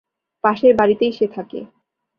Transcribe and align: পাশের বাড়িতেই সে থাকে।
পাশের 0.43 0.73
বাড়িতেই 0.75 1.11
সে 1.11 1.25
থাকে। 1.27 1.59